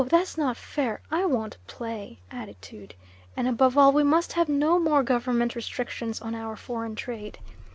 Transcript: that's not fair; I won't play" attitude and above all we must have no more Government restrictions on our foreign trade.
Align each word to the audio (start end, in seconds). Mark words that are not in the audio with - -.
that's 0.09 0.35
not 0.35 0.57
fair; 0.57 0.99
I 1.11 1.25
won't 1.25 1.57
play" 1.67 2.17
attitude 2.31 2.95
and 3.37 3.47
above 3.47 3.77
all 3.77 3.91
we 3.93 4.01
must 4.01 4.33
have 4.33 4.49
no 4.49 4.79
more 4.79 5.03
Government 5.03 5.53
restrictions 5.53 6.19
on 6.19 6.33
our 6.33 6.55
foreign 6.55 6.95
trade. 6.95 7.37